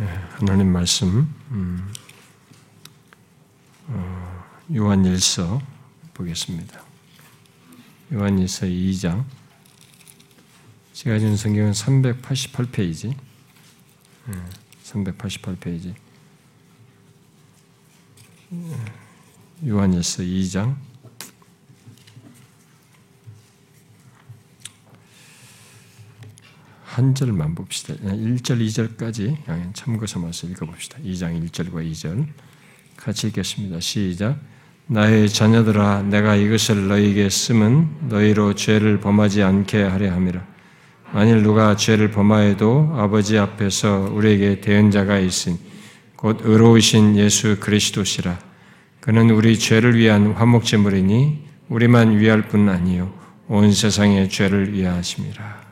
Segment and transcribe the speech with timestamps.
[0.00, 1.92] 예, 하나님 말씀 음,
[3.86, 4.44] 어,
[4.74, 5.62] 요한일서
[6.14, 6.82] 보겠습니다.
[8.12, 9.24] 요한일서 2장.
[10.92, 13.16] 제가 지금 성경은 388페이지.
[14.82, 15.94] 388페이지.
[18.52, 20.76] 예, 요한일서 2장
[26.94, 27.92] 한 절만 봅시다.
[28.04, 30.98] 1절, 2절까지 참고 삼아서 읽어봅시다.
[31.04, 32.24] 2장 1절과 2절
[32.96, 33.80] 같이 읽겠습니다.
[33.80, 34.38] 시작.
[34.86, 40.46] 나의 자녀들아 내가 이것을 너희에게 쓰면 너희로 죄를 범하지 않게 하려 함이라.
[41.12, 45.58] 만일 누가 죄를 범하여도 아버지 앞에서 우리에게 대언자가 있으니
[46.14, 48.38] 곧 의로우신 예수 그리스도시라.
[49.00, 53.12] 그는 우리 죄를 위한 화목제물이니 우리만 위할 뿐 아니요
[53.48, 55.63] 온 세상의 죄를 위하심이라.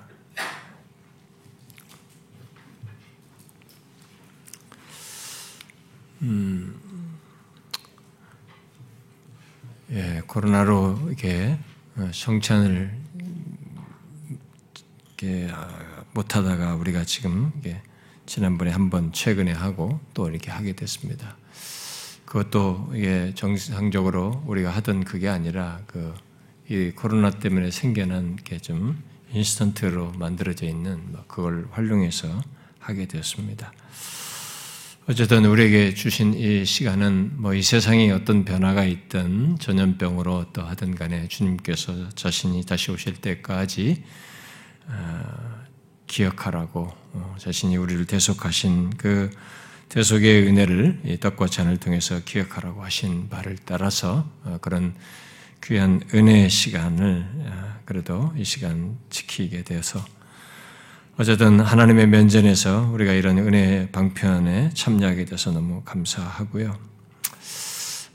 [6.22, 6.80] 음,
[9.90, 11.58] 예, 코로나로 이렇게
[11.96, 12.96] 어, 성찬을
[15.20, 17.52] 이렇게 아, 못하다가 우리가 지금
[18.26, 21.36] 지난번에 한번 최근에 하고 또 이렇게 하게 됐습니다.
[22.24, 26.14] 그것도 이게 정상적으로 우리가 하던 그게 아니라 그
[26.68, 32.40] 이 코로나 때문에 생겨난 게 좀 인스턴트로 만들어져 있는 뭐 그걸 활용해서
[32.78, 33.72] 하게 되었습니다.
[35.08, 41.26] 어쨌든 우리에게 주신 이 시간은 뭐 이 세상에 어떤 변화가 있든 전염병으로 어떠 하든 간에
[41.26, 44.04] 주님께서 자신이 다시 오실 때까지
[44.86, 45.64] 어,
[46.06, 49.30] 기억하라고 어, 자신이 우리를 대속하신 그
[49.88, 54.94] 대속의 은혜를 떡과 잔을 통해서 기억하라고 하신 바를 따라서 어, 그런
[55.64, 60.04] 귀한 은혜의 시간을 그래도 이 시간 지키게 되어서
[61.18, 66.74] 어쨌든 하나님의 면전에서 우리가 이런 은혜 방편에 참여하게 돼서 너무 감사하고요.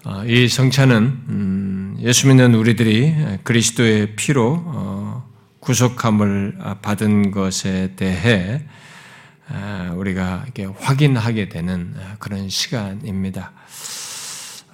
[0.03, 8.63] 아, 이 성찬은 음, 예수 믿는 우리들이 그리스도의 피로 어, 구속함을 받은 것에 대해
[9.47, 10.47] 아, 우리가
[10.80, 13.52] 확인하게 되는 그런 시간입니다.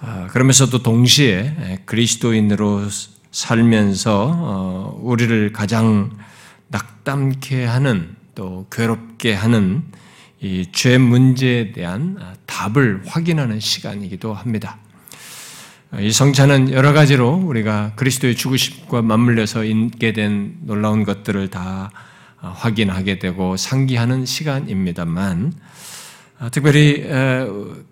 [0.00, 2.88] 아, 그러면서도 동시에 그리스도인으로
[3.32, 6.10] 살면서 어, 우리를 가장
[6.74, 9.82] 낙담케 하는 또 괴롭게 하는
[10.40, 14.78] 이 죄 문제에 대한 답을 확인하는 시간이기도 합니다.
[16.00, 21.90] 이 성찬은 여러 가지로 우리가 그리스도의 죽으심과 맞물려서 있게 된 놀라운 것들을 다
[22.38, 25.52] 확인하게 되고 상기하는 시간입니다만,
[26.50, 27.04] 특별히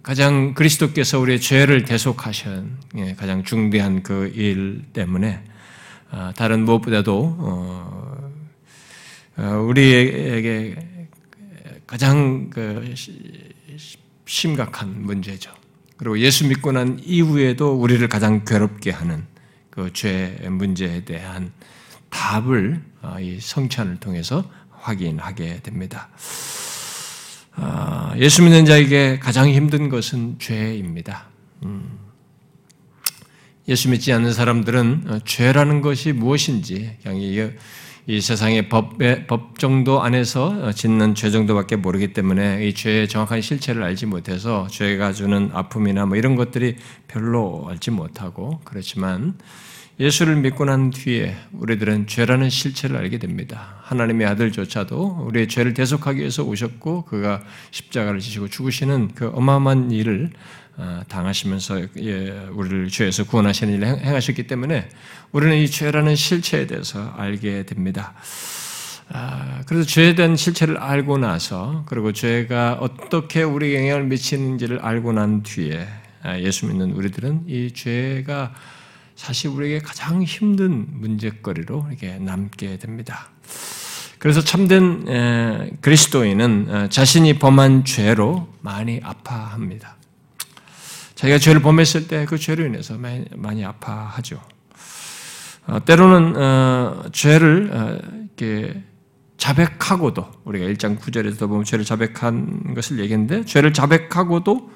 [0.02, 5.40] 가장 그리스도께서 우리의 죄를 대속하신 예, 가장 중대한 그 일 때문에
[6.36, 8.31] 다른 무엇보다도 어, 어,
[9.36, 10.76] 우리에게
[11.86, 12.94] 가장 그
[14.26, 15.52] 심각한 문제죠.
[15.96, 19.24] 그리고 예수 믿고 난 이후에도 우리를 가장 괴롭게 하는
[19.70, 21.52] 그죄 문제에 대한
[22.10, 26.10] 답을 어, 이 성찬을 통해서 확인하게 됩니다.
[27.56, 31.26] 어, 예수 믿는 자에게 가장 힘든 것은 죄입니다.
[31.64, 31.98] 음.
[33.68, 37.20] 예수 믿지 않는 사람들은 죄라는 것이 무엇인지 그냥
[38.06, 43.84] 이 세상의 법의 법 정도 안에서 짓는 죄 정도밖에 모르기 때문에 이 죄의 정확한 실체를
[43.84, 46.76] 알지 못해서 죄가 주는 아픔이나 뭐 이런 것들이
[47.06, 49.34] 별로 알지 못하고 그렇지만
[50.00, 53.76] 예수를 믿고 난 뒤에 우리들은 죄라는 실체를 알게 됩니다.
[53.82, 57.40] 하나님의 아들조차도 우리의 죄를 대속하기 위해서 오셨고 그가
[57.70, 60.61] 십자가를 지시고 죽으시는 그 어마어마한 일을 어,
[61.08, 64.88] 당하시면서 예, 우리를 죄에서 구원하시는 일을 행하셨기 때문에
[65.32, 68.14] 우리는 이 죄라는 실체에 대해서 알게 됩니다.
[69.14, 75.42] 아, 그래서 죄에 대한 실체를 알고 나서 그리고 죄가 어떻게 우리에게 영향을 미치는지를 알고 난
[75.42, 75.86] 뒤에
[76.22, 78.54] 아, 예수 믿는 우리들은 이 죄가
[79.14, 83.28] 사실 우리에게 가장 힘든 문제거리로 이렇게 남게 됩니다.
[84.18, 85.04] 그래서 참된
[85.80, 89.96] 그리스도인은 어, 자신이 범한 죄로 많이 아파합니다.
[91.22, 94.40] 자기가 죄를 범했을 때 그 죄로 인해서 많이, 아파하죠.
[95.68, 98.82] 어, 때로는 어, 죄를 어, 이렇게
[99.36, 104.72] 자백하고도 우리가 1장 9절에서 보면 죄를 자백한 것을 얘기했는데 죄를 자백하고도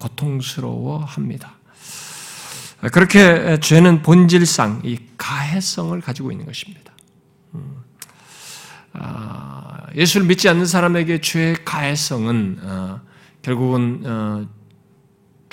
[0.00, 1.52] 고통스러워합니다.
[2.92, 6.92] 그렇게 죄는 본질상 이 가해성을 가지고 있는 것입니다.
[7.54, 7.76] 음.
[8.94, 13.00] 아, 예수를 믿지 않는 사람에게 죄의 가해성은 어,
[13.42, 14.63] 결국은 어,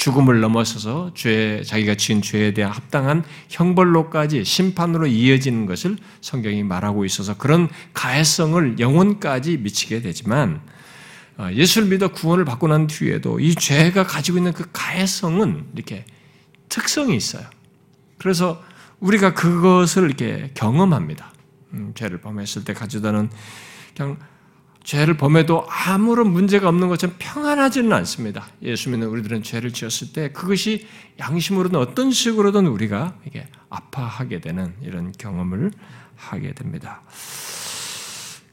[0.01, 7.37] 죽음을 넘어서서 죄 자기가 지은 죄에 대한 합당한 형벌로까지 심판으로 이어지는 것을 성경이 말하고 있어서
[7.37, 10.61] 그런 가해성을 영혼까지 미치게 되지만
[11.37, 16.05] 아, 예수를 믿어 구원을 받고 난 뒤에도 이 죄가 가지고 있는 그 가해성은 이렇게
[16.67, 17.43] 특성이 있어요.
[18.17, 18.63] 그래서
[19.01, 21.31] 우리가 그것을 이렇게 경험합니다.
[21.73, 23.29] 음, 죄를 범했을 때 가져다는
[23.95, 24.17] 그냥
[24.83, 28.47] 죄를 범해도 아무런 문제가 없는 것처럼 평안하지는 않습니다.
[28.63, 30.87] 예수 믿는 우리들은 죄를 지었을 때 그것이
[31.19, 35.71] 양심으로든 어떤 식으로든 우리가 이게 아파하게 되는 이런 경험을
[36.15, 37.01] 하게 됩니다.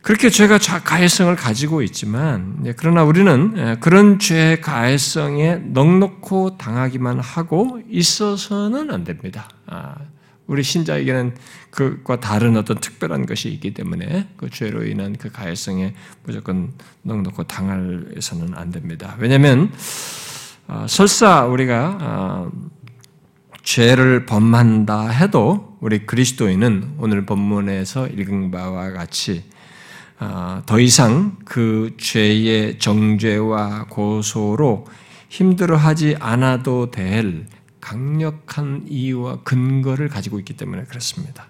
[0.00, 9.04] 그렇게 죄가 가해성을 가지고 있지만, 그러나 우리는 그런 죄 가해성에 넉넉고 당하기만 하고 있어서는 안
[9.04, 9.48] 됩니다.
[10.48, 11.34] 아, 우리 신자에게는
[11.70, 16.72] 그것과 다른 어떤 특별한 것이 있기 때문에 그 죄로 인한 그 가해성에 무조건
[17.02, 19.14] 넉넉고 당할서는 안 됩니다.
[19.18, 19.70] 왜냐하면
[20.66, 22.50] 아, 설사 우리가 아,
[23.62, 29.44] 죄를 범한다 해도 우리 그리스도인은 오늘 본문에서 읽은 바와 같이
[30.18, 34.86] 아, 더 이상 그 죄의 정죄와 고소로
[35.28, 37.46] 힘들어하지 않아도 될
[37.80, 41.46] 강력한 이유와 근거를 가지고 있기 때문에 그렇습니다.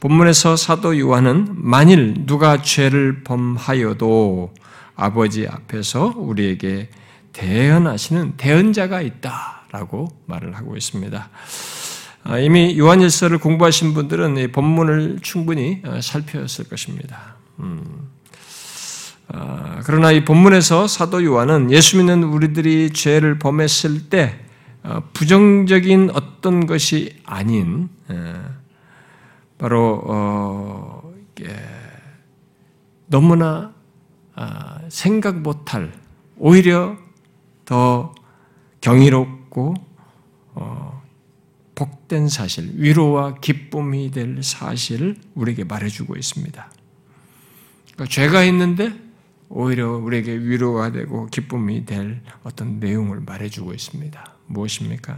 [0.00, 4.52] 본문에서 사도 요한은 만일 누가 죄를 범하여도
[4.96, 6.90] 아버지 앞에서 우리에게
[7.32, 11.30] 대언하시는 대언자가 있다라고 말을 하고 있습니다.
[12.24, 17.36] 아, 이미 요한일서를 공부하신 분들은 본문을 충분히 어, 살펴봤을 것입니다.
[17.58, 18.10] 음.
[19.28, 24.41] 아, 그러나 이 본문에서 사도 요한은 예수 믿는 우리들이 죄를 범했을 때 어,
[25.12, 28.34] 부정적인 어떤 것이 아닌 예,
[29.58, 31.12] 바로 어,
[33.06, 33.74] 너무나
[34.34, 35.92] 아, 생각 못할
[36.36, 36.96] 오히려
[37.64, 38.14] 더
[38.80, 39.74] 경이롭고
[40.54, 41.02] 어,
[41.74, 46.70] 복된 사실, 위로와 기쁨이 될 사실을 우리에게 말해주고 있습니다.
[47.92, 48.92] 그러니까 죄가 있는데
[49.48, 54.32] 오히려 우리에게 위로가 되고 기쁨이 될 어떤 내용을 말해주고 있습니다.
[54.52, 55.16] 무엇입니까?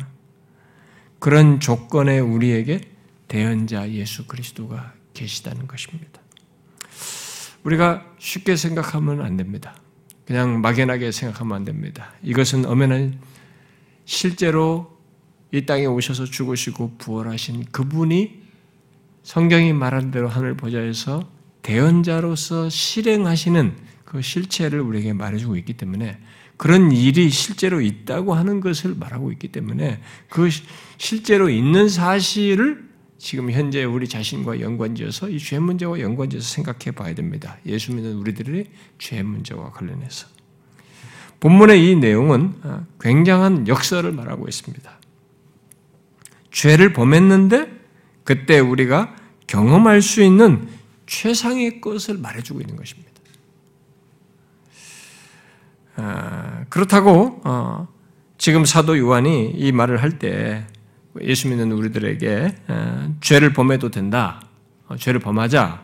[1.19, 2.81] 그런 조건에 우리에게
[3.29, 6.21] 대언자 예수 그리스도가 계시다는 것입니다.
[7.63, 9.75] 우리가 쉽게 생각하면 안 됩니다.
[10.27, 12.13] 그냥 막연하게 생각하면 안 됩니다.
[12.23, 13.19] 이것은 엄연한
[14.05, 14.99] 실제로
[15.51, 18.43] 이 땅에 오셔서 죽으시고 부활하신 그분이
[19.23, 21.29] 성경이 말한 대로 하늘 보좌에서
[21.63, 26.19] 대언자로서 실행하시는 그 실체를 우리에게 말해주고 있기 때문에
[26.57, 30.49] 그런 일이 실제로 있다고 하는 것을 말하고 있기 때문에 그
[30.99, 32.85] 실제로 있는 사실을
[33.19, 37.57] 지금 현재 우리 자신과 연관지어서 이 죄 문제와 연관지어서 생각해 봐야 됩니다.
[37.67, 38.67] 예수 믿는 우리들의
[38.99, 40.27] 죄 문제와 관련해서.
[41.41, 45.01] 본문의 이 내용은 아, 굉장한 역사를 말하고 있습니다.
[46.51, 47.71] 죄를 범했는데
[48.25, 49.17] 그때 우리가
[49.47, 50.69] 경험할 수 있는
[51.07, 53.11] 최상의 것을 말해주고 있는 것입니다.
[55.97, 57.89] 아, 그렇다고 어,
[58.39, 60.67] 지금 사도 요한이 이 말을 할 때
[61.21, 64.43] 예수 믿는 우리들에게 어, 죄를 범해도 된다,
[64.89, 65.83] 어, 죄를 범하자,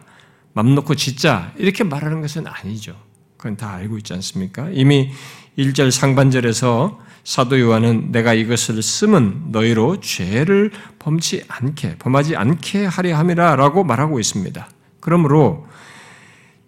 [0.52, 2.96] 맘 놓고 짓자 이렇게 말하는 것은 아니죠.
[3.36, 4.68] 그건 다 알고 있지 않습니까?
[4.72, 5.10] 이미
[5.56, 13.56] 1절 상반절에서 사도 요한은 내가 이것을 쓰면 너희로 죄를 범치 않게, 범하지 않게 하려 함이라
[13.56, 14.68] 라고 말하고 있습니다.
[15.00, 15.66] 그러므로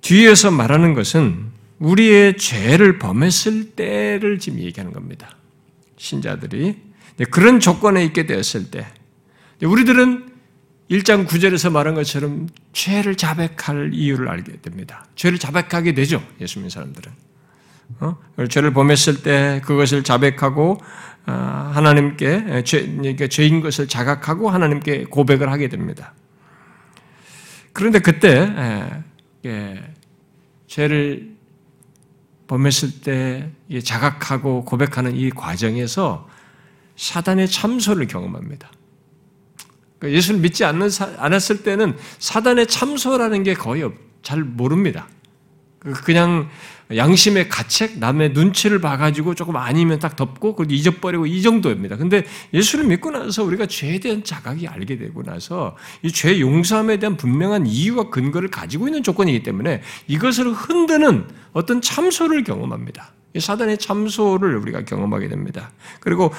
[0.03, 1.50] 뒤에서 말하는 것은
[1.82, 5.36] 우리의 죄를 범했을 때를 지금 얘기하는 겁니다.
[5.96, 6.77] 신자들이
[7.31, 8.86] 그런 조건에 있게 되었을 때
[9.62, 10.31] 우리들은
[10.91, 15.06] 1장 9절에서 말한 것처럼 죄를 자백할 이유를 알게 됩니다.
[15.17, 16.22] 죄를 자백하게 되죠.
[16.41, 17.12] 예수 믿는 사람들은.
[18.01, 18.19] 어?
[18.48, 20.81] 죄를 범했을 때 그것을 자백하고
[21.27, 26.15] 어, 하나님께 죄, 그러니까 죄인 것을 자각하고 하나님께 고백을 하게 됩니다.
[27.72, 29.03] 그런데 그때
[29.44, 29.82] 예,
[30.67, 31.31] 죄를
[32.53, 33.51] 범했을 때
[33.82, 36.29] 자각하고 고백하는 이 과정에서
[36.97, 38.71] 사단의 참소를 경험합니다.
[39.99, 43.91] 그러니까 예수를 믿지 않았을 때는 사단의 참소라는 게 거의
[44.23, 45.09] 잘 모릅니다.
[45.82, 46.48] 그 그냥
[46.94, 51.96] 양심의 가책, 남의 눈치를 봐가지고 조금 아니면 딱 덮고 그 잊어버리고 이 정도입니다.
[51.96, 52.24] 근데
[52.55, 57.67] 예수를 믿고 나서 우리가 죄에 대한 자각이 알게 되고 나서 이 죄 용서함에 대한 분명한
[57.67, 63.12] 이유와 근거를 가지고 있는 조건이기 때문에 이것을 흔드는 어떤 참소를 경험합니다.
[63.39, 65.70] 사단의 참소를 우리가 경험하게 됩니다.
[66.01, 66.32] 그리고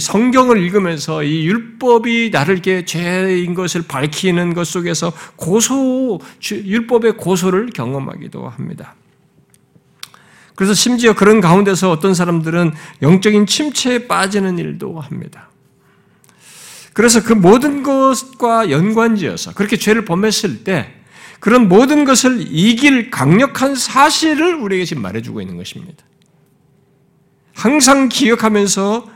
[0.00, 6.20] 성경을 읽으면서 이 율법이 나를 이렇게 죄인 것을 밝히는 것 속에서 고소,
[6.50, 8.94] 율법의 고소를 경험하기도 합니다.
[10.54, 12.72] 그래서 심지어 그런 가운데서 어떤 사람들은
[13.02, 15.48] 영적인 침체에 빠지는 일도 합니다.
[16.92, 20.92] 그래서 그 모든 것과 연관지어서 그렇게 죄를 범했을 때
[21.40, 26.04] 그런 모든 것을 이길 강력한 사실을 우리에게 지금 말해주고 있는 것입니다.
[27.62, 29.08] 항상 기억하면서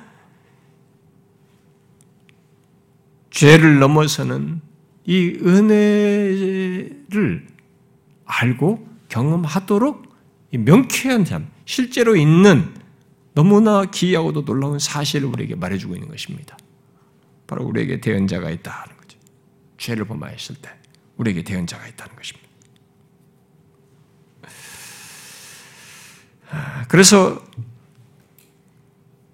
[3.30, 4.60] 죄를 넘어서는
[5.04, 6.94] 이 은혜를
[8.24, 10.14] 알고 경험하도록
[10.52, 12.72] 명쾌한 삶, 실제로 있는
[13.34, 16.56] 너무나 기이하고도 놀라운 사실을 우리에게 말해주고 있는 것입니다.
[17.48, 19.18] 바로 우리에게 대언자가 있다는 거죠.
[19.76, 20.70] 죄를 범하였을 때
[21.16, 22.48] 우리에게 대언자가 있다는 것입니다.
[26.88, 27.44] 그래서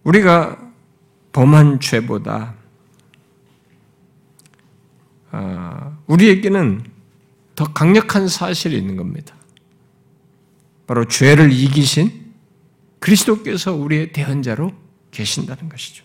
[0.05, 0.59] 우리가
[1.33, 2.55] 범한 죄보다
[5.31, 6.85] 아, 우리에게는
[7.55, 9.35] 더 강력한 사실이 있는 겁니다.
[10.87, 12.33] 바로 죄를 이기신
[12.99, 14.73] 그리스도께서 우리의 대언자로
[15.11, 16.05] 계신다는 것이죠.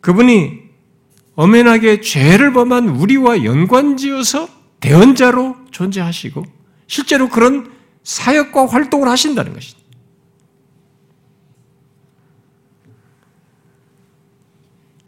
[0.00, 0.70] 그분이
[1.34, 4.48] 엄연하게 죄를 범한 우리와 연관지어서
[4.80, 6.44] 대언자로 존재하시고
[6.86, 7.72] 실제로 그런
[8.02, 9.79] 사역과 활동을 하신다는 것이죠.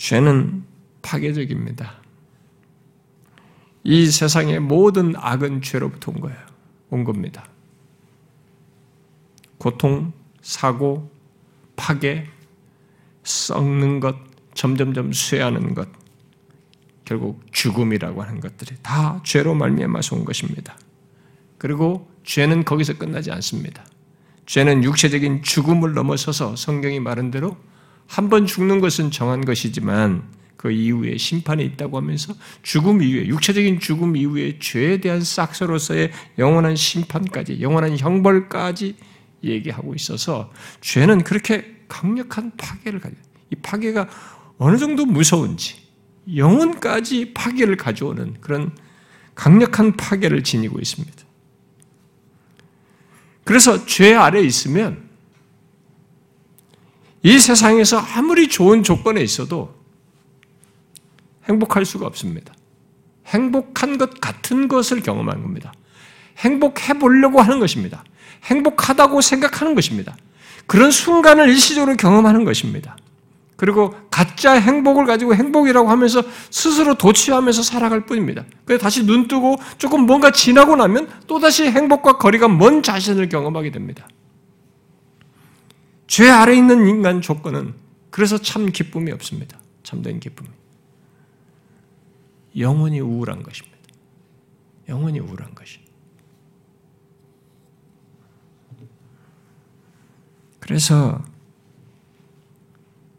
[0.03, 0.65] 죄는
[1.01, 1.95] 파괴적입니다.
[3.85, 6.39] 이 세상의 모든 악은 죄로부터 온 거예요.
[6.91, 7.47] 온 겁니다.
[9.59, 11.09] 고통, 사고,
[11.77, 12.27] 파괴,
[13.23, 14.17] 썩는 것,
[14.55, 15.89] 점점점 쇠하는 것,
[17.05, 20.77] 결국 죽음이라고 하는 것들이 다 죄로 말미암아서 온 것입니다.
[21.59, 23.87] 그리고 죄는 거기서 끝나지 않습니다.
[24.47, 27.57] 죄는 육체적인 죽음을 넘어서서 성경이 말한 대로
[28.07, 30.23] 한 번 죽는 것은 정한 것이지만
[30.57, 37.61] 그 이후에 심판이 있다고 하면서 죽음 이후에 육체적인 죽음 이후에 죄에 대한 싹서로서의 영원한 심판까지
[37.61, 38.95] 영원한 형벌까지
[39.43, 43.17] 얘기하고 있어서 죄는 그렇게 강력한 파괴를 가져.
[43.51, 44.09] 이 파괴가
[44.59, 45.77] 어느 정도 무서운지
[46.37, 48.77] 영혼까지 파괴를 가져오는 그런
[49.35, 51.25] 강력한 파괴를 지니고 있습니다.
[53.45, 55.09] 그래서 죄 아래 있으면
[57.23, 59.75] 이 세상에서 아무리 좋은 조건에 있어도
[61.49, 62.53] 행복할 수가 없습니다.
[63.27, 65.73] 행복한 것 같은 것을 경험한 겁니다.
[66.39, 68.05] 행복해 보려고 하는 것입니다.
[68.45, 70.17] 행복하다고 생각하는 것입니다.
[70.67, 72.97] 그런 순간을 일시적으로 경험하는 것입니다.
[73.57, 78.45] 그리고 가짜 행복을 가지고 행복이라고 하면서 스스로 도취하면서 살아갈 뿐입니다.
[78.65, 84.09] 그래서 다시 눈 뜨고 조금 뭔가 지나고 나면 또다시 행복과 거리가 먼 자신을 경험하게 됩니다.
[86.13, 87.73] 죄 아래 있는 인간 조건은
[88.11, 89.59] 그래서 참 기쁨이 없습니다.
[89.83, 90.51] 참된 기쁨이.
[92.59, 93.79] 영원히 우울한 것입니다.
[94.91, 95.81] 영원히 우울한 것이.
[100.61, 101.25] 그래서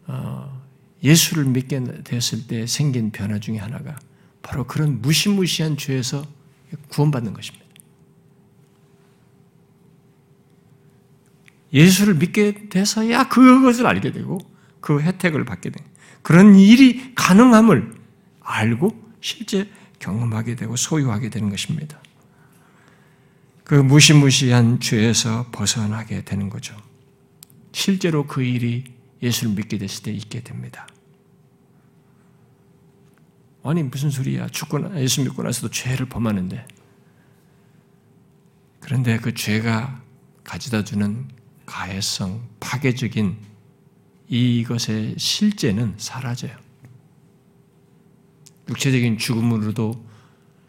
[0.05, 0.61] 어,
[1.03, 3.97] 예수를 믿게 되었을 때 생긴 변화 중에 하나가
[4.43, 6.27] 바로 그런 무시무시한 죄에서
[6.89, 7.62] 구원받는 것입니다.
[11.73, 14.37] 예수를 믿게 돼서야 그것을 알게 되고
[14.79, 15.83] 그 혜택을 받게 된
[16.21, 17.93] 그런 일이 가능함을
[18.41, 21.99] 알고 실제 경험하게 되고 소유하게 되는 것입니다.
[23.63, 26.75] 그 무시무시한 죄에서 벗어나게 되는 거죠.
[27.71, 28.83] 실제로 그 일이
[29.21, 30.87] 예수를 믿게 됐을 때 있게 됩니다.
[33.63, 34.49] 아니 무슨 소리야?
[34.49, 36.67] 죽고 예수 믿고 나서도 죄를 범하는데
[38.81, 40.01] 그런데 그 죄가
[40.43, 41.29] 가져다 주는
[41.73, 43.35] 가해성, 파괴적인
[44.29, 46.55] 이것의 실제는 사라져요.
[48.69, 50.05] 육체적인 죽음으로도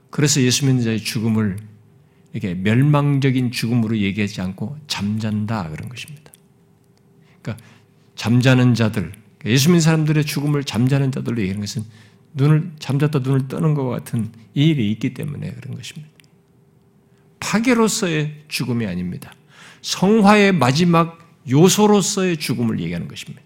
[0.08, 1.58] 그래서 예수 믿는 자의 죽음을
[2.32, 6.32] 이렇게 멸망적인 죽음으로 얘기하지 않고 잠잔다 그런 것입니다.
[7.42, 7.62] 그러니까
[8.16, 9.12] 잠자는 자들,
[9.44, 11.84] 예수 믿는 사람들의 죽음을 잠자는 자들로 얘기하는 것은
[12.32, 16.08] 눈을 잠잤다 눈을 떠는 것 같은 이 일이 있기 때문에 그런 것입니다.
[17.40, 19.34] 파괴로서의 죽음이 아닙니다.
[19.85, 23.43] 성화의 마지막 요소로서의 죽음을 얘기하는 것입니다.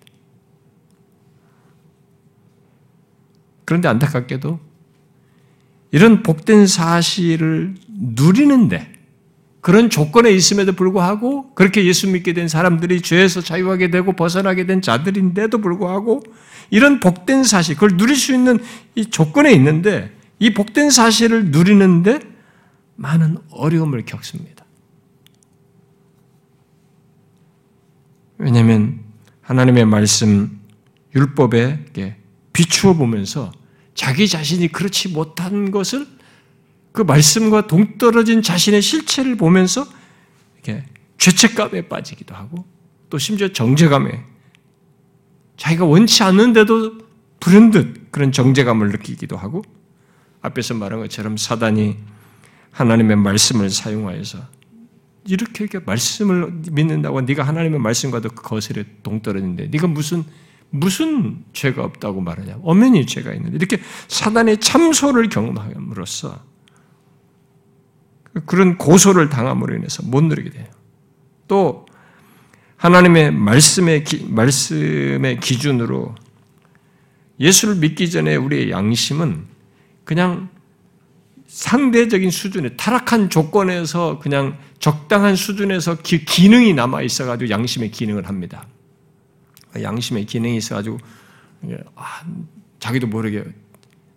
[3.65, 4.61] 그런데 안타깝게도
[5.91, 8.93] 이런 복된 사실을 누리는데
[9.61, 15.59] 그런 조건에 있음에도 불구하고 그렇게 예수 믿게 된 사람들이 죄에서 자유하게 되고 벗어나게 된 자들인데도
[15.59, 16.23] 불구하고
[16.71, 18.61] 이런 복된 사실, 그걸 누릴 수 있는
[18.95, 22.21] 이 조건에 있는데 이 복된 사실을 누리는데
[22.95, 24.58] 많은 어려움을 겪습니다.
[28.39, 29.01] 왜냐하면
[29.43, 30.61] 하나님의 말씀,
[31.15, 31.87] 율법에
[32.53, 33.53] 비추어 보면서
[33.95, 36.07] 자기 자신이 그렇지 못한 것을
[36.93, 39.87] 그 말씀과 동떨어진 자신의 실체를 보면서
[40.55, 40.85] 이렇게
[41.19, 42.65] 죄책감에 빠지기도 하고
[43.11, 44.25] 또 심지어 정죄감에
[45.57, 46.99] 자기가 원치 않는데도
[47.41, 49.63] 불현듯 그런 정죄감을 느끼기도 하고
[50.41, 51.97] 앞에서 말한 것처럼 사단이
[52.71, 54.58] 하나님의 말씀을 사용하여서
[55.29, 60.25] 이렇게 이렇게 말씀을 믿는다고 네가 하나님의 말씀과도 거슬에 동떨어진데 네가 무슨
[60.71, 62.59] 무슨 죄가 없다고 말하냐?
[62.63, 66.45] 엄연히 죄가 있는데 이렇게 사단의 참소를 경험함으로써
[68.47, 70.67] 그런 고소를 당함으로 인해서 못 누리게 돼요.
[71.47, 71.87] 또
[72.77, 76.15] 하나님의 말씀의 기, 말씀의 기준으로
[77.41, 79.47] 예수를 믿기 전에 우리의 양심은
[80.05, 80.49] 그냥
[81.49, 88.67] 상대적인 수준의 타락한 조건에서 그냥 적당한 수준에서 기, 능이 남아 있어가지고 양심의 기능을 합니다.
[89.81, 90.99] 양심의 기능이 있어가지고
[91.97, 92.23] 아,
[92.79, 93.45] 자기도 모르게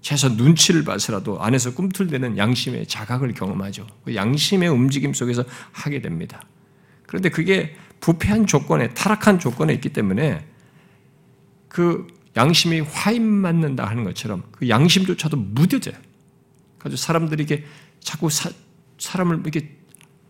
[0.02, 3.88] 최소 눈치를 봐서라도 안에서 꿈틀대는 양심의 자각을 경험하죠.
[4.04, 6.42] 그 양심의 움직임 속에서 하게 됩니다.
[7.08, 10.46] 그런데 그게 부패한 조건에 타락한 조건에 있기 때문에
[11.70, 16.11] 그 양심이 화인 맞는다 하는 것처럼 그 양심조차도 무뎌져요.
[16.82, 17.64] 그래서 사람들이 이게
[18.00, 18.50] 자꾸 사,
[18.98, 19.78] 사람을 이렇게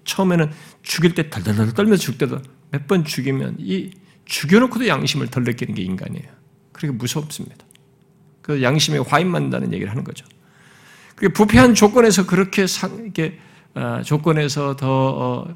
[0.03, 0.51] 처음에는
[0.83, 2.39] 죽일 때 달달달 떨면서 죽 때도
[2.71, 3.91] 몇 번 죽이면 이
[4.25, 6.27] 죽여놓고도 양심을 덜 느끼는 게 인간이에요.
[6.71, 7.65] 그렇게 무섭습니다.
[8.41, 10.25] 그 양심에 화인 맞는다는 얘기를 하는 거죠.
[11.15, 13.37] 그 부패한 조건에서 그렇게 상, 이렇게
[13.75, 15.55] 어, 조건에서 더좀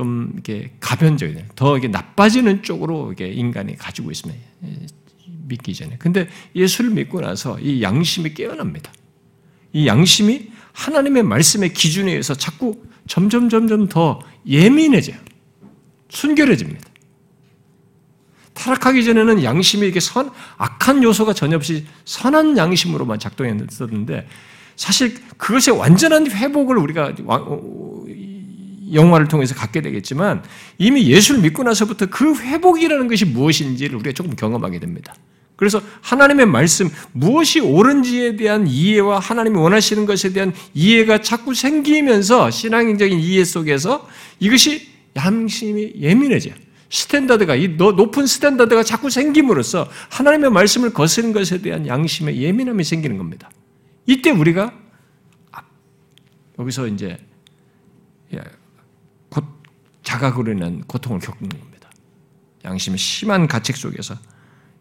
[0.00, 4.40] 어, 이렇게 가변적이 더 이게 나빠지는 쪽으로 이게 인간이 가지고 있습니다.
[5.46, 5.96] 믿기 전에.
[5.98, 8.90] 근데 예수를 믿고 나서 이 양심이 깨어납니다.
[9.74, 15.16] 이 양심이 하나님의 말씀의 기준에 의해서 자꾸 점점 점점 더 예민해져요.
[16.08, 16.80] 순결해집니다.
[18.54, 24.28] 타락하기 전에는 양심이 이게 선, 악한 요소가 전혀 없이 선한 양심으로만 작동했었는데
[24.76, 27.14] 사실 그것의 완전한 회복을 우리가
[28.92, 30.44] 영화를 통해서 갖게 되겠지만
[30.78, 35.14] 이미 예수를 믿고 나서부터 그 회복이라는 것이 무엇인지를 우리가 조금 경험하게 됩니다.
[35.56, 43.20] 그래서 하나님의 말씀, 무엇이 옳은지에 대한 이해와 하나님이 원하시는 것에 대한 이해가 자꾸 생기면서 신앙적인
[43.20, 44.08] 이해 속에서
[44.40, 46.54] 이것이 양심이 예민해져요.
[46.90, 53.50] standard가, 이 높은 스탠다드가 자꾸 생김으로써 하나님의 말씀을 거스른 것에 대한 양심의 예민함이 생기는 겁니다.
[54.06, 54.72] 이때 우리가
[56.58, 57.16] 여기서 이제
[59.28, 59.44] 곧
[60.02, 61.90] 자각으로 인한 고통을 겪는 겁니다.
[62.64, 64.16] 양심의 심한 가책 속에서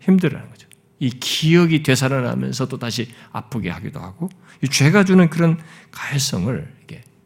[0.03, 0.67] 힘들어하는 거죠.
[0.99, 4.29] 이 기억이 되살아나면서도 다시 아프게 하기도 하고
[4.61, 5.59] 이 죄가 주는 그런
[5.91, 6.73] 가해성을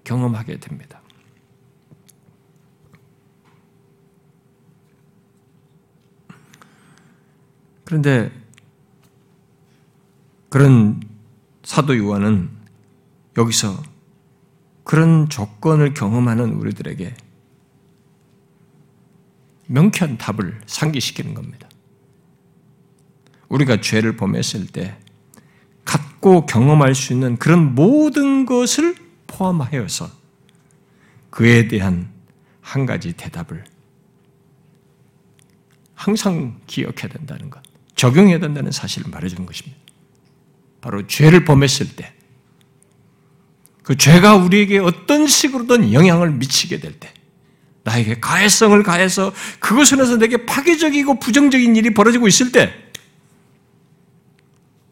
[0.04, 1.02] 경험하게 됩니다.
[7.84, 8.32] 그런데
[10.50, 11.02] 그런
[11.64, 12.50] 사도 요한은
[13.38, 13.82] 여기서
[14.84, 17.16] 그런 조건을 경험하는 우리들에게
[19.68, 21.68] 명쾌한 답을 상기시키는 겁니다.
[23.50, 24.98] 우리가 죄를 범했을 때
[25.86, 28.96] 갖고 경험할 수 있는 그런 모든 것을
[29.28, 30.10] 포함하여서
[31.30, 32.10] 그에 대한
[32.62, 33.64] 한 가지 대답을
[35.94, 37.62] 항상 기억해야 된다는 것,
[37.96, 39.78] 적용해야 된다는 사실을 말해주는 것입니다.
[40.82, 42.14] 바로 죄를 범했을 때,
[43.84, 47.14] 그 죄가 우리에게 어떤 식으로든 영향을 미치게 될 때,
[47.84, 52.87] 나에게 가해성을 가해서 그것을 해서 내게 파괴적이고 부정적인 일이 벌어지고 있을 때,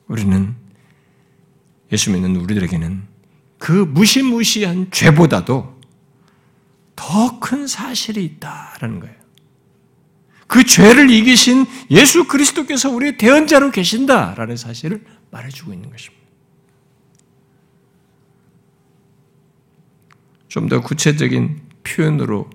[0.08, 0.56] 우리는
[1.92, 3.04] 예수 믿는 우리들에게는
[3.58, 5.76] 그 무시무시한 죄보다도
[6.96, 9.16] 더 큰 사실이 있다라는 거예요.
[10.48, 16.26] 그 죄를 이기신 예수 그리스도께서 우리의 대언자로 계신다라는 사실을 말해주고 있는 것입니다.
[20.48, 22.50] 좀 더 구체적인 표현으로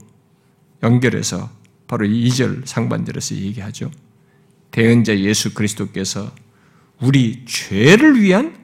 [0.83, 1.51] 연결해서
[1.87, 3.91] 바로 2절 상반절에서 얘기하죠.
[4.71, 6.33] 대언자 예수 그리스도께서
[7.01, 8.59] 우리 죄를 위한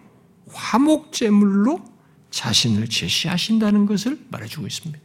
[0.52, 1.82] 화목제물로
[2.30, 5.00] 자신을 제시하신다는 것을 말해주고 있습니다.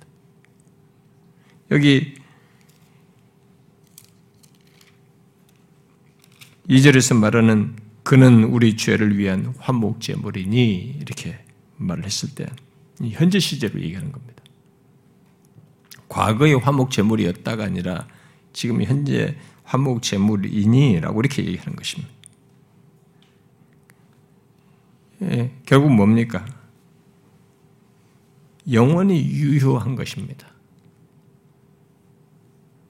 [1.71, 2.15] 여기
[6.69, 11.39] 2절에서 말하는 그는 우리 죄를 위한 화목제물이니 이렇게
[11.77, 12.45] 말을 했을 때
[13.11, 14.43] 현재 시제로 얘기하는 겁니다.
[16.09, 18.07] 과거의 화목제물이었다가 아니라
[18.51, 22.20] 지금 현재 화목제물이니라고 이렇게 얘기하는 것입니다.
[25.23, 26.45] 예, 결국 뭡니까?
[28.71, 30.47] 영원히 유효한 것입니다.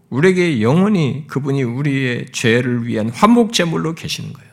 [0.09, 4.51] 우리에게 영원히 그분이 우리의 죄를 위한 화목제물로 계시는 거예요.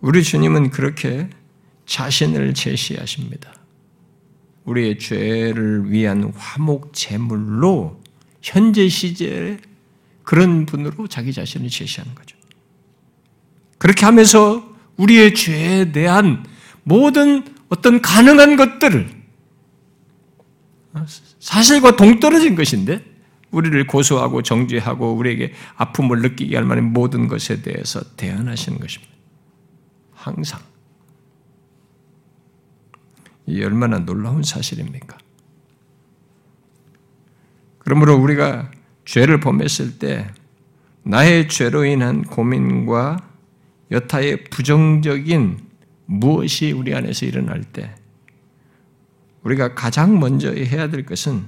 [0.00, 1.28] 우리 주님은 그렇게
[1.84, 3.52] 자신을 제시하십니다.
[4.64, 8.00] 우리의 죄를 위한 화목제물로
[8.40, 9.58] 현재 시제에
[10.22, 12.37] 그런 분으로 자기 자신을 제시하는 거죠.
[13.78, 16.44] 그렇게 하면서 우리의 죄에 대한
[16.82, 19.18] 모든 어떤 가능한 것들을
[21.38, 23.04] 사실과 동떨어진 것인데
[23.50, 29.12] 우리를 고소하고 정죄하고 우리에게 아픔을 느끼게 할 만한 모든 것에 대해서 대안하시는 것입니다.
[30.12, 30.60] 항상.
[33.46, 35.16] 이 얼마나 놀라운 사실입니까?
[37.78, 38.70] 그러므로 우리가
[39.06, 40.30] 죄를 범했을 때
[41.02, 43.27] 나의 죄로 인한 고민과
[43.90, 45.58] 여타의 부정적인
[46.06, 47.94] 무엇이 우리 안에서 일어날 때
[49.42, 51.44] 우리가 가장 먼저 해야 될 것은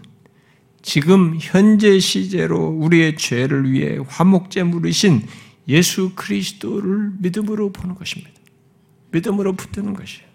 [0.82, 5.26] 지금 현재 시제로 우리의 죄를 위해 화목제물이신
[5.68, 8.32] 예수 그리스도를 믿음으로 보는 것입니다.
[9.12, 10.28] 믿음으로 붙드는 것이에요.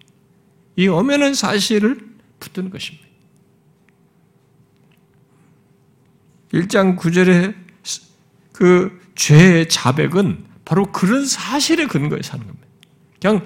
[0.76, 2.00] 이 엄연한 사실을
[2.40, 3.06] 붙드는 것입니다.
[6.54, 7.56] 1장 9절에
[8.54, 12.68] 그 죄의 자백은 바로 그런 사실에 근거해 사는 겁니다.
[13.22, 13.46] 그냥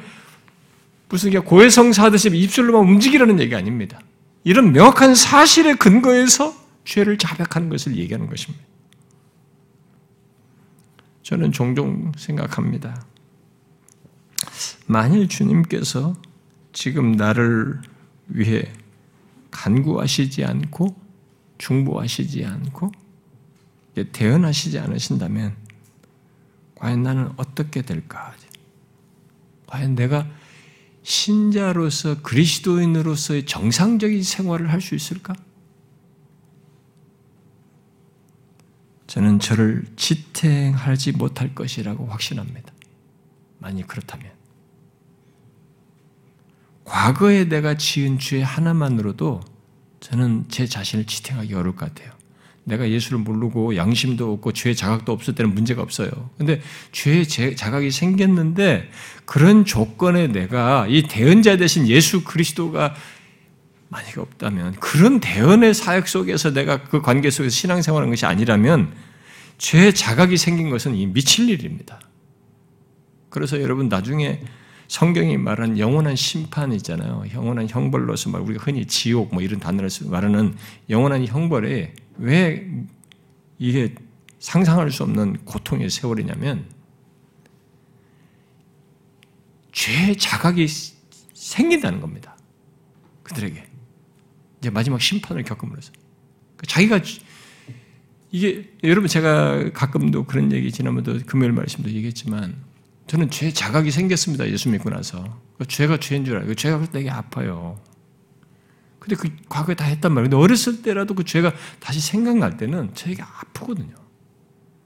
[1.10, 4.00] 무슨 고해성사 하듯이 입술로만 움직이라는 얘기 아닙니다.
[4.44, 6.56] 이런 명확한 사실에 근거해서
[6.86, 8.64] 죄를 자백하는 것을 얘기하는 것입니다.
[11.24, 13.06] 저는 종종 생각합니다.
[14.88, 16.16] 만일 주님께서
[16.74, 17.82] 지금 나를
[18.28, 18.72] 위해
[19.52, 20.96] 간구하시지 않고
[21.58, 22.92] 중보하시지 않고
[24.12, 25.56] 대언하시지 않으신다면
[26.80, 28.34] 과연 나는 어떻게 될까?
[29.68, 30.28] 과연 내가
[31.04, 35.36] 신자로서 그리스도인으로서의 정상적인 생활을 할 수 있을까?
[39.08, 42.72] 저는 저를 지탱하지 못할 것이라고 확신합니다.
[43.58, 44.32] 만약 그렇다면.
[46.86, 49.42] 과거에 내가 지은 죄 하나만으로도
[50.00, 52.19] 저는 제 자신을 지탱하기 어려울 것 같아요.
[52.70, 56.10] 내가 예수를 모르고 양심도 없고 죄 자각도 없을 때는 문제가 없어요.
[56.38, 58.90] 근데 죄 자각이 생겼는데
[59.26, 62.96] 그런 조건에 내가 이 대언자 대신 예수 그리스도가
[63.90, 68.94] 만약 없다면 그런 대언의 사역 속에서 내가 그 관계 속에서 신앙생활하는 것이 아니라면
[69.58, 72.00] 죄 자각이 생긴 것은 이 미칠 일입니다.
[73.30, 74.42] 그래서 여러분 나중에
[74.90, 77.24] 성경이 말한 영원한 심판 있잖아요.
[77.32, 80.56] 영원한 형벌로서 말 우리가 흔히 지옥 뭐 이런 단어를 말하는
[80.90, 82.68] 영원한 형벌에 왜
[83.60, 83.94] 이게
[84.40, 86.66] 상상할 수 없는 고통의 세월이냐면
[89.72, 90.68] 죄 자각이
[91.34, 92.36] 생긴다는 겁니다.
[93.22, 93.64] 그들에게
[94.58, 95.94] 이제 마지막 심판을 겪음으로써
[96.58, 97.00] 그 자기가
[98.32, 102.69] 이게 여러분 제가 가끔도 그런 얘기 지난번도 금요일 말씀도 얘기했지만
[103.10, 104.48] 저는 죄 자각이 생겼습니다.
[104.50, 107.82] 예수 믿고 나서 그 죄가 죄인 줄 알고 죄가 되게 아파요.
[109.00, 110.30] 근데 그 과거에 다 했단 말이에요.
[110.30, 113.96] 근데 어렸을 때라도 그 죄가 다시 생각날 때는 저에게 아프거든요.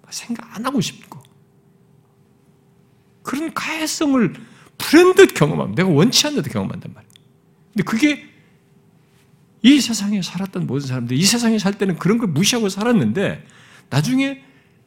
[0.09, 1.21] 생각 안 하고 싶고.
[3.23, 4.33] 그런 가해성을
[4.77, 5.83] 불현듯 경험합니다.
[5.83, 7.13] 내가 원치 않는데 경험한단 말이에요.
[7.73, 8.29] 근데 그게
[9.63, 13.45] 이 세상에 살았던 모든 사람들, 이 세상에 살 때는 그런 걸 무시하고 살았는데,
[13.89, 14.43] 나중에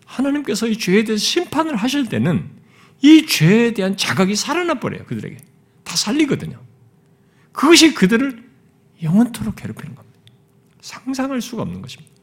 [0.06, 2.56] 하나님께서 이 죄에 대해서 심판을 하실 때는
[3.02, 5.36] 이 죄에 대한 자각이 살아나 버려요, 그들에게.
[5.84, 6.60] 다 살리거든요.
[7.52, 8.44] 그것이 그들을
[9.02, 10.18] 영원토록 괴롭히는 겁니다.
[10.80, 12.14] 상상할 수가 없는 것입니다.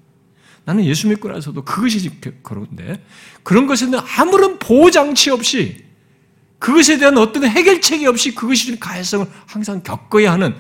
[0.65, 2.09] 나는 예수 믿고 나서도 그것이
[2.41, 3.03] 그런데
[3.43, 5.83] 그런 것에는 아무런 보장치 없이
[6.59, 10.55] 그것에 대한 어떤 해결책이 없이 그것이 준 가해성을 항상 겪어야 하는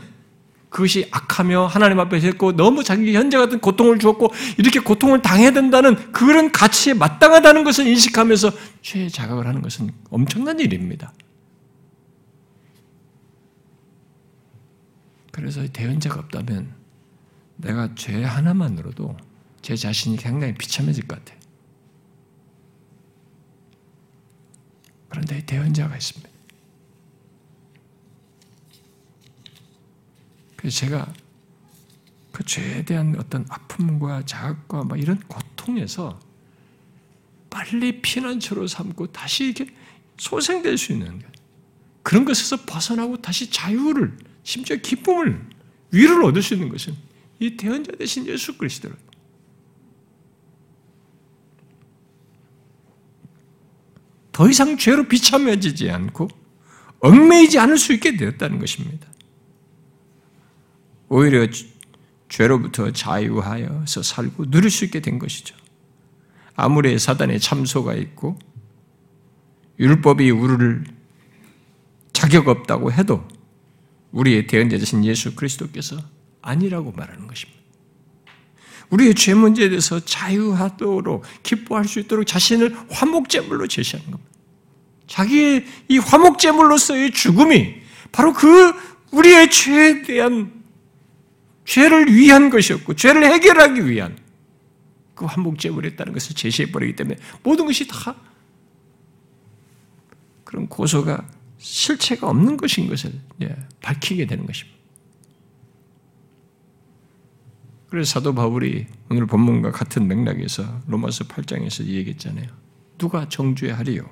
[0.73, 6.11] 그것이 악하며 하나님 앞에서 했고 너무 자기 현재 같은 고통을 주었고 이렇게 고통을 당해야 된다는
[6.11, 11.13] 그런 가치에 마땅하다는 것을 인식하면서 죄의 자각을 하는 것은 엄청난 일입니다.
[15.31, 16.73] 그래서 대언자가 없다면
[17.57, 19.15] 내가 죄 하나만으로도
[19.61, 21.39] 제 자신이 굉장히 비참해질 것 같아요.
[25.09, 26.32] 그런데 대언자가 있습니다.
[30.63, 31.13] 그래서 제가
[32.31, 36.17] 그 죄에 대한 어떤 아픔과 자각과 막 이런 고통에서
[37.49, 39.67] 빨리 피난처로 삼고 다시 이렇게
[40.17, 41.21] 소생될 수 있는
[42.01, 45.49] 그런 것에서 벗어나고 다시 자유를 심지어 기쁨을
[45.91, 46.95] 위로를 얻을 수 있는 것은
[47.39, 48.95] 이 대언자 대신 예수 그리스도를
[54.31, 56.29] 더 이상 죄로 비참해지지 않고
[57.01, 59.12] 얽매이지 않을 수 있게 되었다는 것입니다.
[61.13, 61.47] 오히려
[62.27, 65.55] 죄로부터 자유하여서 살고 누릴 수 있게 된 것이죠.
[66.55, 68.39] 아무리 사단의 참소가 있고
[69.79, 70.85] 율법이 우리를
[72.13, 73.27] 자격 없다고 해도
[74.11, 75.97] 우리의 대언자 되신 예수 그리스도께서
[76.41, 77.61] 아니라고 말하는 것입니다.
[78.89, 84.31] 우리의 죄 문제에 대해서 자유하도록 기뻐할 수 있도록 자신을 화목제물로 제시하는 겁니다.
[85.05, 87.75] 자기의 이 화목제물로서의 죽음이
[88.11, 88.73] 바로 그
[89.11, 90.62] 우리의 죄에 대한
[91.65, 94.17] 죄를 위한 것이었고 죄를 해결하기 위한
[95.15, 98.15] 그 화목제물이었다는 것을 제시해 버리기 때문에 모든 것이 다
[100.43, 104.77] 그런 고소가 실체가 없는 것인 것을 예, 밝히게 되는 것입니다.
[107.89, 112.47] 그래서 사도 바울이 오늘 본문과 같은 맥락에서 로마서 8장에서 얘기했잖아요.
[112.97, 114.03] 누가 정죄하리요?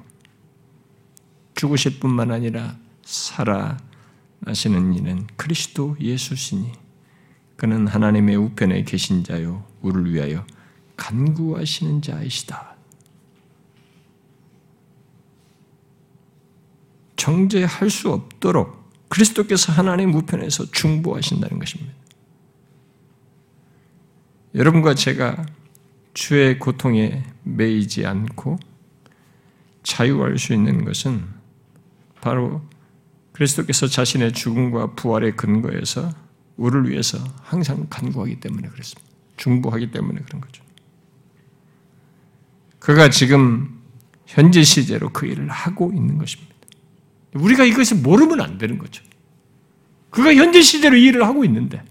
[1.55, 6.71] 죽으실 뿐만 아니라 살아나시는 이는 그리스도 예수시니
[7.61, 10.43] 그는 하나님의 우편에 계신 자요 우리를 위하여
[10.97, 12.75] 간구하시는 자이시다.
[17.17, 21.93] 정죄할 수 없도록 그리스도께서 하나님 우편에서 중보하신다는 것입니다.
[24.55, 25.45] 여러분과 제가
[26.15, 28.57] 주의 고통에 매이지 않고
[29.83, 31.27] 자유할 수 있는 것은
[32.21, 32.63] 바로
[33.33, 36.09] 그리스도께서 자신의 죽음과 부활의 근거에서
[36.57, 39.09] 우리를 위해서 항상 간구하기 때문에 그렇습니다.
[39.37, 40.63] 중보하기 때문에 그런 거죠.
[42.79, 43.81] 그가 지금
[44.25, 46.53] 현재 시제로 그 일을 하고 있는 것입니다.
[47.33, 49.03] 우리가 이것을 모르면 안 되는 거죠.
[50.09, 51.83] 그가 현재 시제로 이 일을 하고 있는데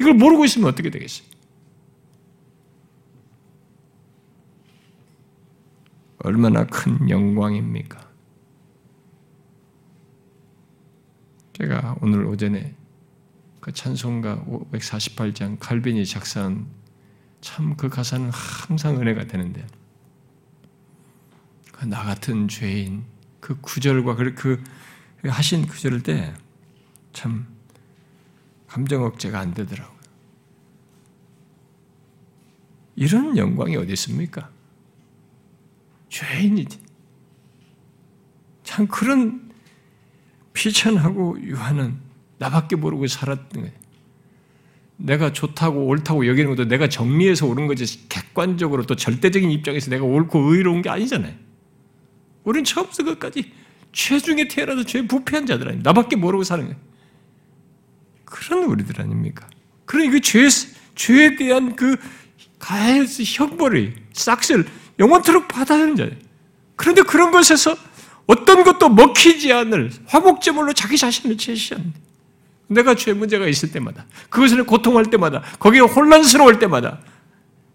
[0.00, 1.26] 이걸 모르고 있으면 어떻게 되겠어요?
[6.18, 8.04] 얼마나 큰 영광입니까?
[11.52, 12.74] 제가 오늘 오전에
[13.66, 16.68] 그 찬송가 548장 칼빈이 작사한
[17.40, 19.66] 참 그 가사는 항상 은혜가 되는데
[21.72, 23.04] 그나 같은 죄인
[23.40, 24.62] 그 구절과 그
[25.24, 26.32] 하신 구절을 때
[27.16, 27.46] 참
[28.68, 29.98] 감정 억제가 안 되더라고요.
[32.94, 34.50] 이런 영광이 어디 있습니까?
[36.10, 36.78] 죄인이지.
[38.64, 39.50] 참 그런
[40.52, 42.05] 피천하고 유한은
[42.38, 43.86] 나밖에 모르고 살았던 거예요.
[44.98, 50.52] 내가 좋다고 옳다고 여기는 것도 내가 정리해서 옳은 거지 객관적으로 또 절대적인 입장에서 내가 옳고
[50.52, 51.34] 의로운 게 아니잖아요.
[52.44, 53.52] 우리는 처음부터 끝까지
[53.92, 56.80] 죄 중에 태어나서 죄 부패한 자들 아니 나밖에 모르고 사는 거예요.
[58.24, 59.48] 그런 우리들 아닙니까?
[59.84, 60.48] 그러니 그 죄,
[60.94, 61.96] 죄에 대한 그
[62.58, 64.66] 가해스 형벌이 싹쓸
[64.98, 66.12] 영원토록 받아야 하는 자예요.
[66.74, 67.76] 그런데 그런 것에서
[68.26, 72.05] 어떤 것도 먹히지 않을 화목제물로 자기 자신을 제시합니다.
[72.68, 77.00] 내가 죄 문제가 있을 때마다, 그것을 고통할 때마다, 거기에 혼란스러울 때마다,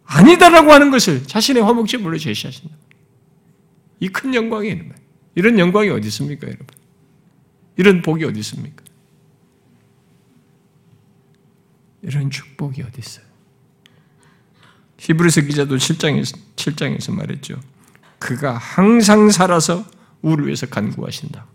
[0.06, 2.75] 아니다라고 하는 것을 자신의 화목제물로 제시하신다.
[4.01, 5.01] 이 큰 영광이 있는 거예요.
[5.36, 6.67] 이런 영광이 어디 있습니까, 여러분?
[7.77, 8.84] 이런 복이 어디 있습니까?
[12.01, 13.25] 이런 축복이 어디 있어요?
[14.97, 17.60] 히브리서 기자도 7장에서, 7장에서 말했죠.
[18.19, 19.86] 그가 항상 살아서
[20.21, 21.47] 우리를 위해서 간구하신다.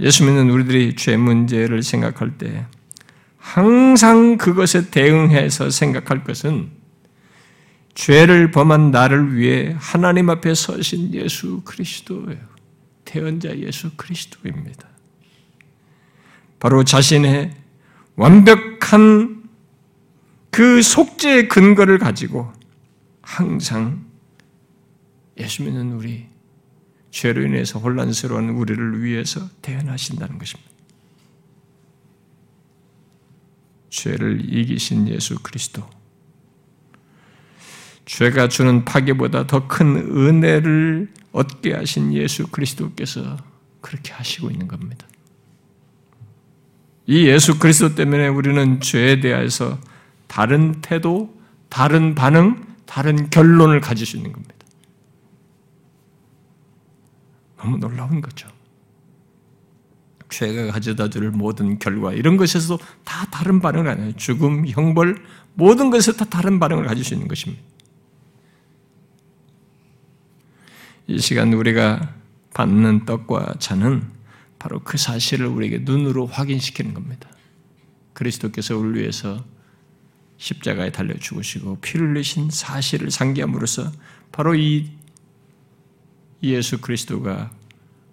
[0.00, 2.66] 예수 믿는 우리들이 죄 문제를 생각할 때
[3.38, 6.70] 항상 그것에 대응해서 생각할 것은
[7.94, 12.38] 죄를 범한 나를 위해 하나님 앞에 서신 예수 그리스도예요.
[13.04, 14.86] 태언자 예수 그리스도입니다.
[16.58, 17.54] 바로 자신의
[18.16, 19.44] 완벽한
[20.50, 22.52] 그 속죄의 근거를 가지고
[23.22, 24.04] 항상
[25.38, 26.26] 예수 믿는 우리
[27.16, 30.70] 죄로 인해서 혼란스러운 우리를 위해서 태어나신다는 것입니다.
[33.88, 35.88] 죄를 이기신 예수 그리스도.
[38.04, 43.38] 죄가 주는 파괴보다 더 큰 은혜를 얻게 하신 예수 그리스도께서
[43.80, 45.06] 그렇게 하시고 있는 겁니다.
[47.06, 49.80] 이 예수 그리스도 때문에 우리는 죄에 대해서
[50.26, 51.34] 다른 태도,
[51.70, 54.55] 다른 반응, 다른 결론을 가질 수 있는 겁니다.
[57.56, 58.48] 너무 놀라운 거죠.
[60.28, 64.12] 죄가 가져다 줄 모든 결과, 이런 것에서도 다 다른 반응을 하네요.
[64.16, 65.22] 죽음, 형벌,
[65.54, 67.62] 모든 것에서 다 다른 반응을 가질 수 있는 것입니다.
[71.06, 72.14] 이 시간 우리가
[72.52, 74.10] 받는 떡과 잔은
[74.58, 77.28] 바로 그 사실을 우리에게 눈으로 확인시키는 겁니다.
[78.12, 79.44] 그리스도께서 우리 위해서
[80.38, 83.92] 십자가에 달려 죽으시고 피를 흘리신 사실을 상기함으로써
[84.32, 84.90] 바로 이
[86.42, 87.50] 예수 그리스도가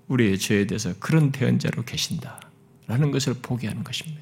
[0.07, 4.21] 우리의 죄에 대해서 그런 대언자로 계신다라는 것을 보게 하는 것입니다.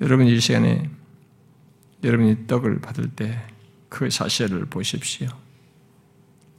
[0.00, 0.88] 여러분 이 시간에
[2.02, 3.50] 여러분이 떡을 받을 때
[3.90, 5.28] 그 사실을 보십시오.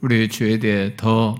[0.02, 1.34] 우리의 죄에 대해 더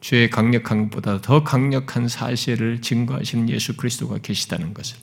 [0.00, 4.98] 죄의 강력한 것보다 더 강력한 사실을 증거하시는 예수 그리스도가 계시다는 것을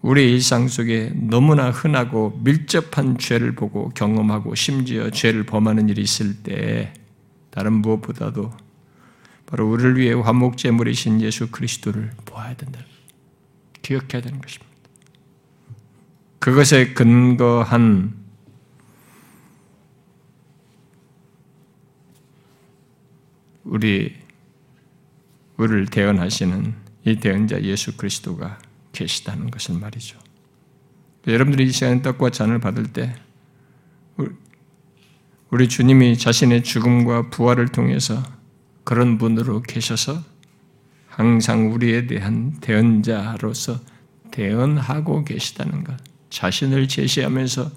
[0.00, 6.94] 우리 일상 속에 너무나 흔하고 밀접한 죄를 보고 경험하고 심지어 죄를 범하는 일이 있을 때
[7.50, 8.52] 다른 무엇보다도
[9.46, 12.80] 바로 우리를 위해 화목제물이신 예수 그리스도를 보아야 된다.
[13.82, 14.68] 기억해야 되는 것입니다.
[16.38, 18.14] 그것에 근거한
[23.64, 24.14] 우리
[25.56, 28.58] 우리를 대언하시는 이 대언자 예수 그리스도가
[28.98, 30.18] 계시다는 것을 말이죠.
[31.26, 33.14] 여러분들이 이 시간에 떡과 잔을 받을 때
[35.50, 38.22] 우리 주님이 자신의 죽음과 부활을 통해서
[38.84, 40.22] 그런 분으로 계셔서
[41.06, 43.80] 항상 우리에 대한 대언자로서
[44.30, 45.96] 대언하고 계시다는 것,
[46.30, 47.70] 자신을 제시하면서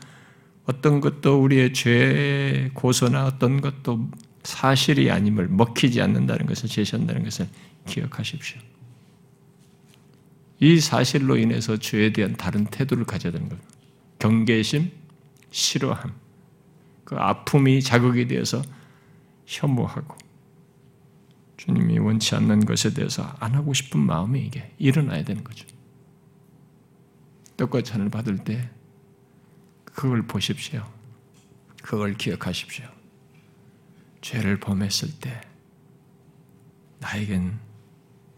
[0.65, 4.10] 어떤 것도 우리의 죄 고소나 어떤 것도
[4.43, 7.47] 사실이 아님을 먹히지 않는다는 것을 제시한다는 것을
[7.88, 8.70] 기억하십시오.
[10.62, 13.63] 이 사실로 인해서 죄에 대한 다른 태도를 가져야 되는 거예요.
[14.19, 14.91] 경계심,
[15.50, 16.13] 싫어함,
[17.04, 18.62] 그 아픔이 자극이 되어서
[19.47, 20.15] 혐오하고
[21.58, 25.67] 주님이 원치 않는 것에 대해서 안 하고 싶은 마음이 이게 일어나야 되는 거죠.
[27.58, 28.69] 떡과 잔을 받을 때
[29.84, 30.88] 그걸 보십시오.
[31.82, 32.86] 그걸 기억하십시오.
[34.21, 35.41] 죄를 범했을 때
[37.00, 37.60] 나에겐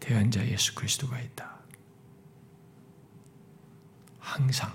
[0.00, 1.53] 대언자 예수 그리스도가 있다.
[4.24, 4.72] 항상,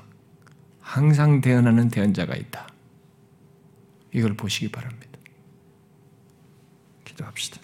[0.80, 2.68] 항상 대언하는 대언자가 있다.
[4.14, 5.20] 이걸 보시기 바랍니다.
[7.04, 7.60] 기도합시다.